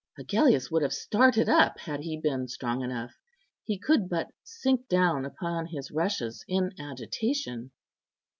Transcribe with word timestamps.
Agellius 0.17 0.71
would 0.71 0.81
have 0.81 0.93
started 0.95 1.47
up 1.47 1.77
had 1.81 1.99
he 1.99 2.19
been 2.19 2.47
strong 2.47 2.81
enough; 2.81 3.19
he 3.65 3.77
could 3.77 4.09
but 4.09 4.31
sink 4.43 4.87
down 4.87 5.25
upon 5.25 5.67
his 5.67 5.91
rushes 5.91 6.43
in 6.47 6.71
agitation. 6.79 7.69